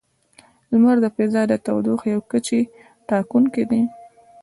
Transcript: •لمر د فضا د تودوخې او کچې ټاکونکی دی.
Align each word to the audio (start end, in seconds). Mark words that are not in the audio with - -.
•لمر 0.69 0.95
د 1.01 1.05
فضا 1.15 1.41
د 1.51 1.53
تودوخې 1.65 2.11
او 2.15 2.21
کچې 2.31 2.59
ټاکونکی 3.09 3.63
دی. 3.71 3.81